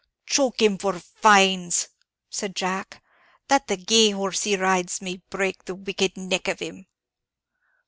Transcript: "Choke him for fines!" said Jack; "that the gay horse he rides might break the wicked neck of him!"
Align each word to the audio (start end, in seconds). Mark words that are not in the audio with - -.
"Choke 0.25 0.63
him 0.63 0.79
for 0.79 0.97
fines!" 0.99 1.89
said 2.27 2.55
Jack; 2.55 3.03
"that 3.49 3.67
the 3.67 3.77
gay 3.77 4.09
horse 4.09 4.41
he 4.41 4.55
rides 4.57 4.99
might 4.99 5.29
break 5.29 5.65
the 5.65 5.75
wicked 5.75 6.17
neck 6.17 6.47
of 6.47 6.57
him!" 6.57 6.87